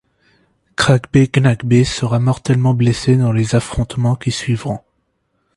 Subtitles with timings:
[0.77, 4.79] Kragbé Gnagbé sera mortellement blessé dans les affrontements qui suivront.